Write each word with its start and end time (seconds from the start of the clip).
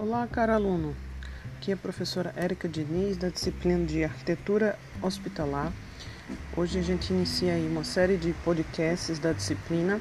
Olá, 0.00 0.28
caro 0.30 0.52
aluno. 0.52 0.94
Aqui 1.56 1.72
é 1.72 1.74
a 1.74 1.76
professora 1.76 2.32
Érica 2.36 2.68
Diniz, 2.68 3.16
da 3.16 3.30
disciplina 3.30 3.84
de 3.84 4.04
Arquitetura 4.04 4.78
Hospitalar. 5.02 5.72
Hoje 6.56 6.78
a 6.78 6.82
gente 6.82 7.12
inicia 7.12 7.54
aí 7.54 7.66
uma 7.66 7.82
série 7.82 8.16
de 8.16 8.32
podcasts 8.44 9.18
da 9.18 9.32
disciplina. 9.32 10.00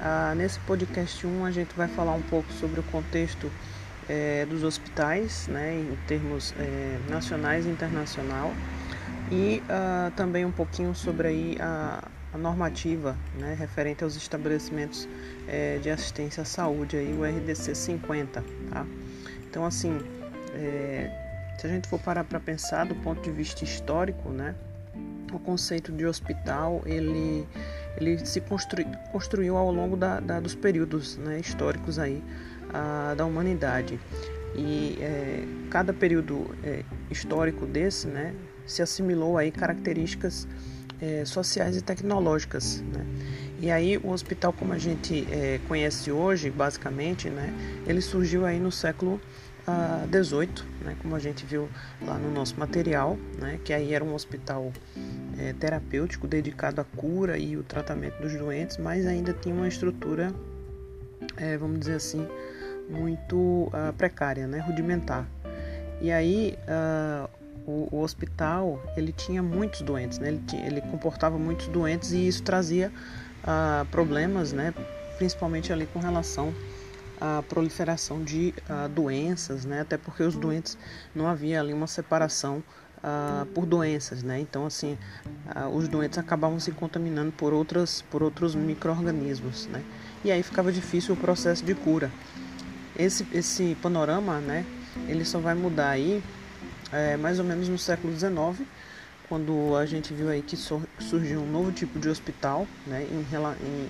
Ah, 0.00 0.32
nesse 0.34 0.58
podcast 0.60 1.26
1 1.26 1.44
a 1.44 1.50
gente 1.50 1.76
vai 1.76 1.86
falar 1.86 2.12
um 2.12 2.22
pouco 2.22 2.50
sobre 2.54 2.80
o 2.80 2.82
contexto 2.84 3.52
eh, 4.08 4.46
dos 4.48 4.62
hospitais, 4.62 5.48
né, 5.48 5.80
em 5.80 5.98
termos 6.06 6.54
eh, 6.58 6.98
nacionais 7.10 7.66
e 7.66 7.68
internacional, 7.68 8.54
e 9.30 9.62
ah, 9.68 10.10
também 10.16 10.46
um 10.46 10.52
pouquinho 10.52 10.94
sobre 10.94 11.28
aí 11.28 11.56
a, 11.60 12.02
a 12.32 12.38
normativa 12.38 13.14
né, 13.38 13.54
referente 13.58 14.02
aos 14.02 14.16
estabelecimentos 14.16 15.06
eh, 15.46 15.78
de 15.82 15.90
assistência 15.90 16.40
à 16.40 16.46
saúde, 16.46 16.96
aí, 16.96 17.12
o 17.12 17.22
RDC 17.22 17.74
50. 17.74 18.42
Tá? 18.70 18.86
Então, 19.56 19.64
assim, 19.64 19.98
é, 20.52 21.10
se 21.58 21.66
a 21.66 21.70
gente 21.70 21.88
for 21.88 21.98
parar 21.98 22.24
para 22.24 22.38
pensar 22.38 22.84
do 22.84 22.94
ponto 22.96 23.22
de 23.22 23.30
vista 23.30 23.64
histórico, 23.64 24.28
né, 24.28 24.54
o 25.32 25.38
conceito 25.38 25.90
de 25.92 26.04
hospital 26.04 26.82
ele, 26.84 27.48
ele 27.96 28.18
se 28.26 28.38
construi, 28.42 28.84
construiu 29.10 29.56
ao 29.56 29.72
longo 29.72 29.96
da, 29.96 30.20
da, 30.20 30.40
dos 30.40 30.54
períodos 30.54 31.16
né, 31.16 31.40
históricos 31.40 31.98
aí 31.98 32.22
a, 32.70 33.14
da 33.14 33.24
humanidade 33.24 33.98
e 34.54 34.98
é, 35.00 35.42
cada 35.70 35.94
período 35.94 36.54
é, 36.62 36.82
histórico 37.10 37.64
desse, 37.64 38.06
né, 38.08 38.34
se 38.66 38.82
assimilou 38.82 39.38
aí 39.38 39.50
características 39.50 40.46
é, 41.00 41.24
sociais 41.24 41.76
e 41.76 41.82
tecnológicas, 41.82 42.82
né? 42.92 43.06
E 43.58 43.70
aí 43.70 43.96
o 43.96 44.10
hospital 44.10 44.52
como 44.52 44.72
a 44.72 44.78
gente 44.78 45.26
é, 45.30 45.58
conhece 45.66 46.10
hoje, 46.10 46.50
basicamente, 46.50 47.30
né, 47.30 47.52
ele 47.86 48.02
surgiu 48.02 48.44
aí 48.44 48.60
no 48.60 48.70
século 48.70 49.20
XVIII, 50.10 50.48
uh, 50.48 50.84
né, 50.84 50.96
como 51.02 51.14
a 51.14 51.18
gente 51.18 51.44
viu 51.44 51.68
lá 52.02 52.18
no 52.18 52.30
nosso 52.30 52.58
material, 52.58 53.18
né, 53.38 53.58
que 53.64 53.72
aí 53.72 53.92
era 53.92 54.04
um 54.04 54.14
hospital 54.14 54.72
é, 55.38 55.52
terapêutico 55.52 56.26
dedicado 56.26 56.80
à 56.80 56.84
cura 56.84 57.36
e 57.36 57.56
o 57.56 57.62
tratamento 57.62 58.20
dos 58.20 58.32
doentes, 58.34 58.78
mas 58.78 59.06
ainda 59.06 59.32
tinha 59.32 59.54
uma 59.54 59.68
estrutura, 59.68 60.32
é, 61.36 61.56
vamos 61.56 61.80
dizer 61.80 61.94
assim, 61.94 62.26
muito 62.88 63.36
uh, 63.36 63.92
precária, 63.96 64.46
né, 64.46 64.60
rudimentar. 64.60 65.26
E 66.00 66.12
aí 66.12 66.56
uh, 66.68 67.28
o, 67.66 67.88
o, 67.96 68.02
hospital 68.02 68.80
ele 68.96 69.12
tinha 69.12 69.42
muitos 69.42 69.82
doentes, 69.82 70.18
né, 70.18 70.28
ele, 70.28 70.42
tinha, 70.46 70.64
ele 70.64 70.80
comportava 70.80 71.38
muitos 71.38 71.66
doentes 71.68 72.12
e 72.12 72.28
isso 72.28 72.42
trazia 72.42 72.92
problemas, 73.92 74.52
né, 74.52 74.74
principalmente 75.18 75.72
ali 75.72 75.86
com 75.86 76.00
relação 76.00 76.52
a 77.20 77.42
proliferação 77.48 78.22
de 78.22 78.54
uh, 78.68 78.88
doenças, 78.88 79.64
né? 79.64 79.80
Até 79.80 79.96
porque 79.96 80.22
os 80.22 80.34
doentes 80.34 80.76
não 81.14 81.26
havia 81.26 81.60
ali 81.60 81.72
uma 81.72 81.86
separação 81.86 82.62
uh, 82.98 83.46
por 83.46 83.66
doenças, 83.66 84.22
né? 84.22 84.38
Então 84.40 84.66
assim, 84.66 84.98
uh, 85.54 85.68
os 85.74 85.88
doentes 85.88 86.18
acabavam 86.18 86.60
se 86.60 86.72
contaminando 86.72 87.32
por 87.32 87.52
outras 87.52 88.02
por 88.02 88.22
outros 88.22 88.54
microorganismos, 88.54 89.66
né? 89.66 89.82
E 90.24 90.30
aí 90.30 90.42
ficava 90.42 90.72
difícil 90.72 91.14
o 91.14 91.16
processo 91.16 91.64
de 91.64 91.74
cura. 91.74 92.10
Esse 92.98 93.26
esse 93.32 93.76
panorama, 93.82 94.40
né? 94.40 94.64
Ele 95.08 95.24
só 95.24 95.38
vai 95.38 95.54
mudar 95.54 95.90
aí 95.90 96.22
é, 96.92 97.16
mais 97.16 97.38
ou 97.38 97.44
menos 97.44 97.68
no 97.68 97.78
século 97.78 98.14
XIX 98.16 98.66
quando 99.28 99.74
a 99.76 99.84
gente 99.86 100.14
viu 100.14 100.28
aí 100.28 100.42
que 100.42 100.56
surgiu 100.56 101.40
um 101.40 101.50
novo 101.50 101.72
tipo 101.72 101.98
de 101.98 102.08
hospital, 102.08 102.66
né, 102.86 103.06
em, 103.10 103.26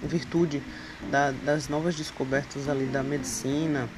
em 0.02 0.06
virtude 0.06 0.62
da, 1.10 1.30
das 1.30 1.68
novas 1.68 1.94
descobertas 1.94 2.68
ali 2.68 2.86
da 2.86 3.02
medicina 3.02 3.88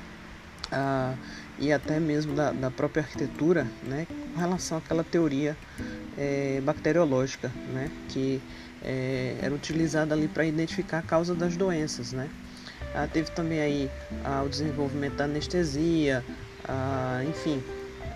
uh, 0.72 1.16
e 1.58 1.72
até 1.72 2.00
mesmo 2.00 2.34
da, 2.34 2.50
da, 2.50 2.70
própria 2.70 3.02
arquitetura, 3.02 3.66
né, 3.84 4.06
com 4.34 4.40
relação 4.40 4.78
àquela 4.78 5.04
teoria 5.04 5.56
é, 6.16 6.60
bacteriológica, 6.62 7.52
né, 7.72 7.90
que 8.08 8.40
é, 8.82 9.36
era 9.40 9.54
utilizada 9.54 10.14
ali 10.14 10.28
para 10.28 10.44
identificar 10.44 10.98
a 10.98 11.02
causa 11.02 11.34
das 11.34 11.56
doenças, 11.56 12.12
né. 12.12 12.28
Uh, 12.94 13.08
teve 13.12 13.30
também 13.32 13.60
aí 13.60 13.90
uh, 14.24 14.44
o 14.44 14.48
desenvolvimento 14.48 15.14
da 15.14 15.24
anestesia, 15.24 16.24
enfim, 17.28 17.62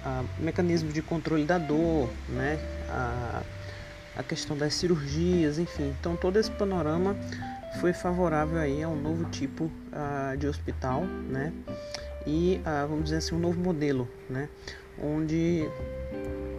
a 0.05 0.25
mecanismo 0.39 0.93
de 0.93 1.03
controle 1.03 1.45
da 1.45 1.59
dor, 1.59 2.09
né? 2.29 2.59
A, 2.89 3.43
a 4.17 4.23
questão 4.23 4.57
das 4.57 4.75
cirurgias, 4.75 5.59
enfim. 5.59 5.95
Então 5.99 6.17
todo 6.17 6.39
esse 6.39 6.51
panorama 6.51 7.17
foi 7.81 7.93
favorável 7.93 8.59
aí 8.59 8.83
a 8.83 8.89
um 8.89 9.01
novo 9.01 9.25
tipo 9.31 9.65
uh, 9.65 10.37
de 10.37 10.47
hospital, 10.47 11.05
né? 11.05 11.53
E 12.27 12.61
uh, 12.61 12.89
vamos 12.89 13.05
dizer 13.05 13.17
assim 13.17 13.35
um 13.35 13.39
novo 13.39 13.59
modelo, 13.59 14.09
né? 14.29 14.49
Onde 15.03 15.69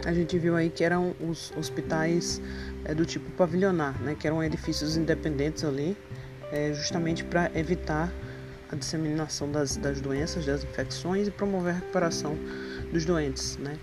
a 0.04 0.12
gente 0.12 0.38
viu 0.38 0.56
aí 0.56 0.68
que 0.68 0.84
eram 0.84 1.14
os 1.20 1.52
hospitais 1.56 2.40
é, 2.84 2.94
do 2.94 3.06
tipo 3.06 3.30
pavilionar, 3.32 3.98
né? 4.02 4.16
Que 4.18 4.26
eram 4.26 4.42
edifícios 4.42 4.96
independentes 4.96 5.64
ali, 5.64 5.96
é, 6.52 6.72
justamente 6.74 7.24
para 7.24 7.50
evitar 7.54 8.12
a 8.70 8.76
disseminação 8.76 9.50
das, 9.50 9.76
das 9.76 10.00
doenças, 10.00 10.44
das 10.44 10.64
infecções 10.64 11.28
e 11.28 11.30
promover 11.30 11.72
a 11.72 11.76
recuperação 11.76 12.36
dos 12.94 13.04
doentes, 13.04 13.56
né? 13.56 13.76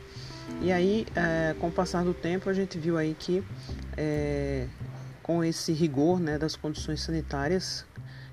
E 0.61 0.71
aí, 0.71 1.05
é, 1.15 1.53
com 1.59 1.67
o 1.67 1.71
passar 1.71 2.03
do 2.03 2.13
tempo, 2.13 2.49
a 2.49 2.53
gente 2.53 2.79
viu 2.79 2.97
aí 2.97 3.13
que 3.17 3.43
é, 3.97 4.67
com 5.21 5.43
esse 5.43 5.73
rigor 5.73 6.19
né, 6.19 6.37
das 6.37 6.55
condições 6.55 7.01
sanitárias, 7.01 7.85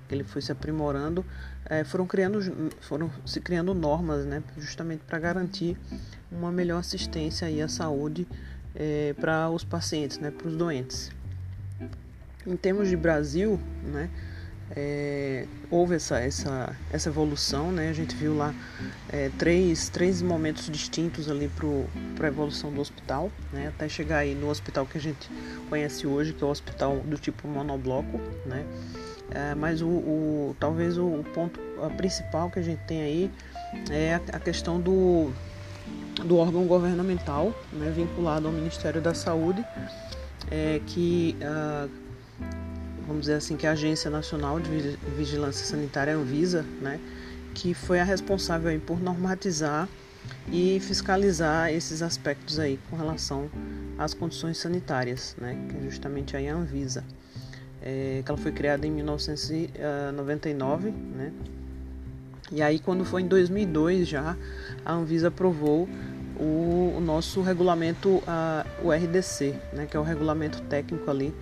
que 0.07 0.15
ele 0.15 0.23
foi 0.23 0.41
se 0.41 0.51
aprimorando, 0.51 1.25
é, 1.65 1.83
foram, 1.83 2.07
criando, 2.07 2.39
foram 2.79 3.11
se 3.25 3.41
criando 3.41 3.73
normas 3.73 4.25
né, 4.25 4.41
justamente 4.57 5.01
para 5.05 5.19
garantir 5.19 5.77
uma 6.31 6.51
melhor 6.51 6.79
assistência 6.79 7.47
aí 7.47 7.61
à 7.61 7.67
saúde 7.67 8.25
é, 8.73 9.13
para 9.19 9.49
os 9.49 9.65
pacientes, 9.65 10.17
né, 10.17 10.31
para 10.31 10.47
os 10.47 10.55
doentes. 10.55 11.11
Em 12.47 12.55
termos 12.55 12.87
de 12.87 12.95
Brasil, 12.95 13.59
né, 13.83 14.09
é, 14.75 15.45
houve 15.71 15.95
essa, 15.95 16.19
essa, 16.19 16.75
essa 16.91 17.09
evolução, 17.09 17.71
né? 17.71 17.89
A 17.89 17.93
gente 17.93 18.15
viu 18.15 18.35
lá 18.35 18.53
é, 19.09 19.29
três, 19.37 19.89
três 19.89 20.21
momentos 20.21 20.69
distintos 20.69 21.29
ali 21.29 21.49
para 22.15 22.27
a 22.27 22.29
evolução 22.29 22.71
do 22.71 22.79
hospital, 22.79 23.31
né? 23.51 23.67
Até 23.67 23.89
chegar 23.89 24.19
aí 24.19 24.35
no 24.35 24.49
hospital 24.49 24.85
que 24.85 24.97
a 24.97 25.01
gente 25.01 25.29
conhece 25.69 26.05
hoje, 26.05 26.33
que 26.33 26.43
é 26.43 26.47
o 26.47 26.49
hospital 26.49 26.97
do 26.97 27.17
tipo 27.17 27.47
monobloco, 27.47 28.19
né? 28.45 28.65
É, 29.31 29.55
mas 29.55 29.81
o, 29.81 29.87
o, 29.87 30.55
talvez 30.59 30.97
o, 30.97 31.23
ponto 31.33 31.59
principal 31.97 32.49
que 32.49 32.59
a 32.59 32.63
gente 32.63 32.79
tem 32.87 33.01
aí 33.01 33.31
é 33.91 34.15
a, 34.15 34.37
a 34.37 34.39
questão 34.39 34.79
do, 34.79 35.31
do 36.25 36.37
órgão 36.37 36.65
governamental, 36.65 37.53
né? 37.73 37.91
Vinculado 37.95 38.47
ao 38.47 38.53
Ministério 38.53 39.01
da 39.01 39.13
Saúde, 39.15 39.65
é, 40.51 40.79
que 40.85 41.35
uh, 41.41 42.08
vamos 43.09 43.21
dizer 43.21 43.33
assim, 43.33 43.57
que 43.57 43.65
é 43.65 43.69
a 43.69 43.71
Agência 43.71 44.11
Nacional 44.11 44.59
de 44.59 44.69
Vigilância 45.17 45.65
Sanitária, 45.65 46.15
Anvisa, 46.15 46.63
né, 46.79 46.99
que 47.55 47.73
foi 47.73 47.99
a 47.99 48.03
responsável 48.03 48.69
aí 48.69 48.77
por 48.77 49.01
normatizar 49.01 49.89
e 50.51 50.79
fiscalizar 50.79 51.73
esses 51.73 52.03
aspectos 52.03 52.59
aí 52.59 52.79
com 52.87 52.95
relação 52.95 53.49
às 53.97 54.13
condições 54.13 54.59
sanitárias, 54.59 55.35
né, 55.41 55.57
que 55.67 55.77
é 55.77 55.79
justamente 55.89 56.37
aí 56.37 56.47
a 56.47 56.53
Anvisa, 56.53 57.03
é, 57.81 58.21
que 58.23 58.29
ela 58.29 58.37
foi 58.37 58.51
criada 58.51 58.85
em 58.85 58.91
1999, 58.91 60.91
né, 60.91 61.33
e 62.51 62.61
aí 62.61 62.77
quando 62.77 63.03
foi 63.03 63.23
em 63.23 63.27
2002 63.27 64.07
já 64.07 64.37
a 64.85 64.93
Anvisa 64.93 65.29
aprovou 65.29 65.89
o, 66.39 66.93
o 66.95 67.01
nosso 67.01 67.41
regulamento, 67.41 68.21
a, 68.27 68.63
o 68.83 68.91
RDC, 68.91 69.55
né, 69.73 69.87
que 69.89 69.97
é 69.97 69.99
o 69.99 70.03
regulamento 70.03 70.61
técnico 70.61 71.09
ali 71.09 71.33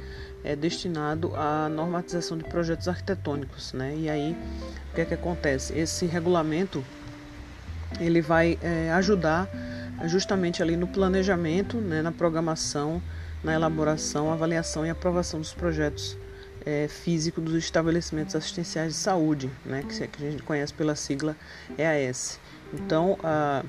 é 0.44 0.56
destinado 0.56 1.34
à 1.36 1.68
normatização 1.70 2.38
de 2.38 2.44
projetos 2.44 2.88
arquitetônicos, 2.88 3.74
né? 3.74 3.96
E 3.98 4.10
aí 4.10 4.38
o 4.92 4.96
que 4.96 5.02
é 5.02 5.06
que 5.06 5.14
acontece? 5.14 5.78
Esse 5.78 6.06
regulamento 6.06 6.84
ele 8.00 8.22
vai 8.22 8.58
é, 8.62 8.92
ajudar 8.92 9.50
justamente 10.06 10.62
ali 10.62 10.76
no 10.78 10.88
planejamento, 10.88 11.78
né, 11.78 12.02
na 12.02 12.12
programação, 12.12 13.02
na 13.44 13.54
elaboração, 13.54 14.32
avaliação 14.32 14.86
e 14.86 14.90
aprovação 14.90 15.40
dos 15.40 15.54
projetos 15.54 16.18
é, 16.66 16.88
físicos 16.88 17.44
dos 17.44 17.56
estabelecimentos 17.56 18.36
assistenciais 18.36 18.94
de 18.94 19.00
saúde, 19.00 19.50
né, 19.66 19.84
que, 19.88 20.08
que 20.08 20.26
a 20.26 20.32
gente 20.32 20.44
conhece 20.44 20.74
pela 20.74 20.96
sigla 20.96 21.36
EAS. 21.78 22.40
Então, 22.74 23.18
a, 23.24 23.64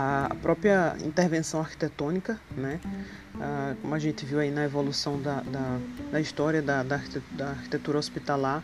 a 0.00 0.32
própria 0.40 0.96
intervenção 1.04 1.58
arquitetônica, 1.58 2.38
né, 2.56 2.78
ah, 3.40 3.74
como 3.82 3.92
a 3.96 3.98
gente 3.98 4.24
viu 4.24 4.38
aí 4.38 4.48
na 4.48 4.64
evolução 4.64 5.20
da, 5.20 5.40
da, 5.40 5.80
da 6.12 6.20
história 6.20 6.62
da, 6.62 6.84
da, 6.84 7.00
arquitetura 7.50 7.98
hospitalar, 7.98 8.62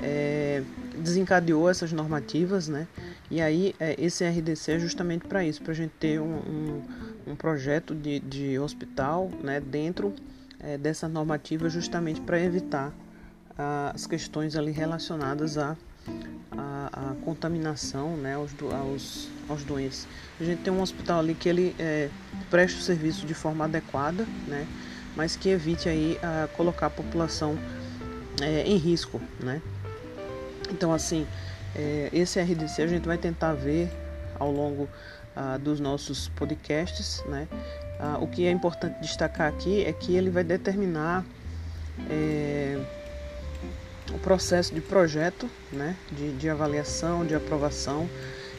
é, 0.00 0.62
desencadeou 0.96 1.68
essas 1.68 1.92
normativas, 1.92 2.68
né? 2.68 2.88
E 3.30 3.42
aí 3.42 3.74
é, 3.78 3.94
esse 4.02 4.24
RDC 4.24 4.72
é 4.72 4.78
justamente 4.78 5.26
para 5.26 5.44
isso, 5.44 5.62
para 5.62 5.72
a 5.72 5.76
gente 5.76 5.92
ter 6.00 6.18
um, 6.18 6.24
um, 6.24 6.82
um, 7.28 7.36
projeto 7.36 7.94
de, 7.94 8.18
de 8.20 8.58
hospital, 8.58 9.30
né? 9.42 9.60
Dentro 9.60 10.14
é, 10.58 10.78
dessa 10.78 11.06
normativa, 11.06 11.68
justamente 11.68 12.20
para 12.22 12.40
evitar 12.40 12.92
ah, 13.58 13.92
as 13.94 14.06
questões 14.06 14.56
ali 14.56 14.72
relacionadas 14.72 15.58
a 15.58 15.76
a, 16.56 17.10
a 17.10 17.14
contaminação 17.24 18.16
né, 18.16 18.34
aos, 18.34 18.50
aos, 18.72 19.28
aos 19.48 19.64
doentes. 19.64 20.06
A 20.40 20.44
gente 20.44 20.62
tem 20.62 20.72
um 20.72 20.80
hospital 20.80 21.20
ali 21.20 21.34
que 21.34 21.48
ele 21.48 21.74
é, 21.78 22.08
presta 22.50 22.78
o 22.78 22.82
serviço 22.82 23.26
de 23.26 23.34
forma 23.34 23.64
adequada, 23.64 24.26
né, 24.46 24.66
mas 25.16 25.36
que 25.36 25.48
evite 25.48 25.88
aí 25.88 26.18
a 26.22 26.48
colocar 26.56 26.86
a 26.86 26.90
população 26.90 27.58
é, 28.40 28.62
em 28.64 28.76
risco. 28.76 29.20
Né. 29.40 29.60
Então, 30.70 30.92
assim, 30.92 31.26
é, 31.74 32.08
esse 32.12 32.40
RDC 32.40 32.82
a 32.82 32.86
gente 32.86 33.06
vai 33.06 33.18
tentar 33.18 33.54
ver 33.54 33.90
ao 34.38 34.50
longo 34.50 34.88
dos 35.62 35.80
nossos 35.80 36.28
podcasts. 36.28 37.24
Né? 37.26 37.48
O 38.20 38.26
que 38.26 38.46
é 38.46 38.50
importante 38.50 39.00
destacar 39.00 39.48
aqui 39.48 39.82
é 39.82 39.90
que 39.90 40.14
ele 40.14 40.28
vai 40.28 40.44
determinar 40.44 41.24
é, 42.10 42.61
o 44.14 44.18
processo 44.18 44.74
de 44.74 44.80
projeto, 44.80 45.48
né? 45.72 45.96
de, 46.10 46.32
de 46.32 46.48
avaliação, 46.48 47.24
de 47.24 47.34
aprovação, 47.34 48.08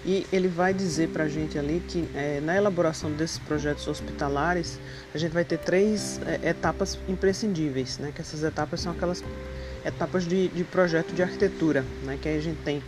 e 0.05 0.27
ele 0.33 0.49
vai 0.49 0.73
dizer 0.73 1.09
para 1.09 1.23
a 1.23 1.29
gente 1.29 1.57
ali 1.57 1.81
que 1.87 2.07
é, 2.13 2.41
na 2.41 2.57
elaboração 2.57 3.09
desses 3.11 3.37
projetos 3.39 3.87
hospitalares 3.87 4.77
a 5.13 5.17
gente 5.17 5.31
vai 5.31 5.45
ter 5.45 5.57
três 5.59 6.19
é, 6.25 6.49
etapas 6.49 6.99
imprescindíveis, 7.07 7.97
né? 7.97 8.11
que 8.13 8.19
essas 8.19 8.43
etapas 8.43 8.81
são 8.81 8.91
aquelas 8.91 9.23
etapas 9.85 10.25
de, 10.25 10.49
de 10.49 10.63
projeto 10.63 11.13
de 11.13 11.23
arquitetura, 11.23 11.85
né? 12.03 12.17
que 12.21 12.27
aí 12.27 12.37
a 12.37 12.41
gente 12.41 12.61
tem 12.63 12.83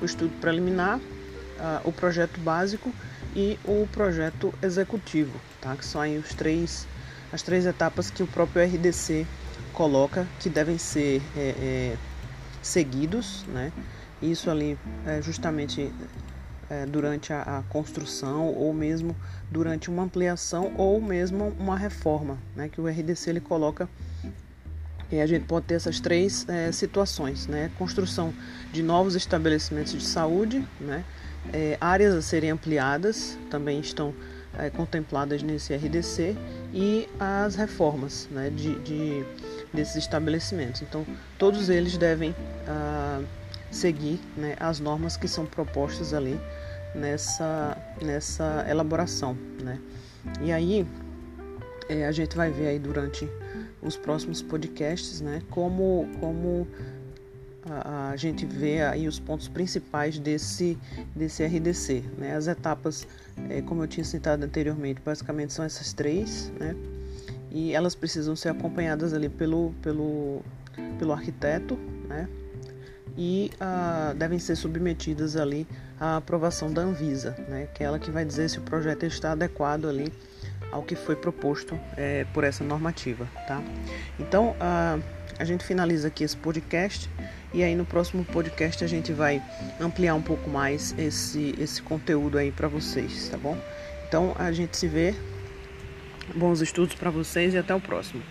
o 0.00 0.04
estudo 0.04 0.32
preliminar, 0.40 1.00
o 1.84 1.90
projeto 1.90 2.38
básico 2.40 2.92
e 3.34 3.58
o 3.64 3.88
projeto 3.90 4.52
executivo, 4.62 5.40
tá? 5.58 5.74
que 5.74 5.86
são 5.86 6.02
aí 6.02 6.18
os 6.18 6.34
três, 6.34 6.86
as 7.32 7.42
três 7.42 7.64
etapas 7.64 8.10
que 8.10 8.22
o 8.22 8.26
próprio 8.26 8.62
RDC 8.62 9.26
coloca 9.76 10.26
que 10.40 10.48
devem 10.48 10.78
ser 10.78 11.22
é, 11.36 11.54
é, 11.58 11.96
seguidos, 12.62 13.44
né? 13.48 13.70
Isso 14.22 14.50
ali 14.50 14.78
é 15.04 15.20
justamente 15.20 15.92
é, 16.70 16.86
durante 16.86 17.30
a, 17.30 17.42
a, 17.42 17.62
construção 17.68 18.46
ou 18.46 18.72
mesmo 18.72 19.14
durante 19.50 19.90
uma 19.90 20.02
ampliação 20.02 20.72
ou 20.78 20.98
mesmo 20.98 21.54
uma 21.58 21.76
reforma, 21.76 22.38
né? 22.56 22.70
Que 22.70 22.80
o 22.80 22.88
RDC 22.88 23.28
ele 23.28 23.40
coloca 23.40 23.86
e 25.12 25.20
a 25.20 25.26
gente 25.26 25.44
pode 25.44 25.66
ter 25.66 25.74
essas 25.74 26.00
três 26.00 26.48
é, 26.48 26.72
situações, 26.72 27.46
né? 27.46 27.70
Construção 27.78 28.32
de 28.72 28.82
novos 28.82 29.14
estabelecimentos 29.14 29.92
de 29.92 30.02
saúde, 30.02 30.66
né? 30.80 31.04
É, 31.52 31.76
áreas 31.78 32.14
a 32.14 32.22
serem 32.22 32.50
ampliadas 32.50 33.38
também 33.50 33.78
estão 33.78 34.14
é, 34.58 34.70
contempladas 34.70 35.42
nesse 35.42 35.74
RDC 35.74 36.36
e 36.72 37.08
as 37.18 37.54
reformas 37.54 38.28
né, 38.30 38.50
de, 38.50 38.78
de, 38.80 39.24
desses 39.72 39.96
estabelecimentos. 39.96 40.82
Então, 40.82 41.06
todos 41.38 41.68
eles 41.68 41.96
devem 41.96 42.34
ah, 42.66 43.22
seguir 43.70 44.20
né, 44.36 44.56
as 44.58 44.80
normas 44.80 45.16
que 45.16 45.28
são 45.28 45.46
propostas 45.46 46.14
ali 46.14 46.38
nessa, 46.94 47.76
nessa 48.02 48.66
elaboração. 48.68 49.36
Né? 49.62 49.78
E 50.40 50.52
aí, 50.52 50.86
é, 51.88 52.06
a 52.06 52.12
gente 52.12 52.36
vai 52.36 52.50
ver 52.50 52.68
aí 52.68 52.78
durante 52.78 53.28
os 53.82 53.96
próximos 53.96 54.42
podcasts, 54.42 55.20
né? 55.20 55.42
Como, 55.50 56.08
como 56.18 56.66
a, 57.68 58.16
gente 58.16 58.46
vê 58.46 58.82
aí 58.82 59.08
os 59.08 59.18
pontos 59.18 59.48
principais 59.48 60.18
desse, 60.18 60.78
desse 61.14 61.44
RDC, 61.44 62.04
né? 62.18 62.36
As 62.36 62.46
etapas, 62.46 63.06
é, 63.48 63.60
como 63.62 63.82
eu 63.82 63.86
tinha 63.86 64.04
citado 64.04 64.44
anteriormente, 64.44 65.00
basicamente 65.04 65.52
são 65.52 65.64
essas 65.64 65.92
três, 65.92 66.52
né? 66.58 66.76
E 67.50 67.72
elas 67.72 67.94
precisam 67.94 68.36
ser 68.36 68.50
acompanhadas 68.50 69.12
ali 69.12 69.28
pelo, 69.28 69.74
pelo, 69.82 70.42
pelo 70.98 71.12
arquiteto, 71.12 71.76
né? 72.08 72.28
E 73.18 73.50
ah, 73.58 74.14
devem 74.16 74.38
ser 74.38 74.56
submetidas 74.56 75.36
ali 75.36 75.66
à 75.98 76.16
aprovação 76.18 76.70
da 76.70 76.82
Anvisa, 76.82 77.34
né? 77.48 77.66
Que 77.74 77.82
é 77.82 77.86
ela 77.86 77.98
que 77.98 78.10
vai 78.10 78.24
dizer 78.24 78.48
se 78.50 78.58
o 78.58 78.62
projeto 78.62 79.04
está 79.06 79.32
adequado 79.32 79.86
ali 79.86 80.12
ao 80.76 80.82
que 80.82 80.94
foi 80.94 81.16
proposto 81.16 81.78
é, 81.96 82.26
por 82.32 82.44
essa 82.44 82.62
normativa, 82.62 83.26
tá? 83.46 83.62
Então, 84.20 84.54
a, 84.60 84.98
a 85.38 85.44
gente 85.44 85.64
finaliza 85.64 86.08
aqui 86.08 86.22
esse 86.22 86.36
podcast 86.36 87.10
e 87.52 87.62
aí 87.62 87.74
no 87.74 87.84
próximo 87.84 88.24
podcast 88.24 88.84
a 88.84 88.86
gente 88.86 89.12
vai 89.12 89.42
ampliar 89.80 90.14
um 90.14 90.22
pouco 90.22 90.48
mais 90.50 90.94
esse, 90.98 91.54
esse 91.58 91.80
conteúdo 91.82 92.38
aí 92.38 92.52
para 92.52 92.68
vocês, 92.68 93.28
tá 93.28 93.38
bom? 93.38 93.56
Então, 94.06 94.34
a 94.38 94.52
gente 94.52 94.76
se 94.76 94.86
vê. 94.86 95.14
Bons 96.34 96.60
estudos 96.60 96.94
para 96.96 97.08
vocês 97.08 97.54
e 97.54 97.58
até 97.58 97.74
o 97.74 97.80
próximo. 97.80 98.22